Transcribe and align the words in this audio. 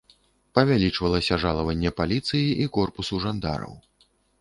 Павялічвалася 0.59 1.39
жалаванне 1.45 1.91
паліцыі 2.01 2.45
і 2.67 2.69
корпусу 2.81 3.23
жандараў. 3.27 3.73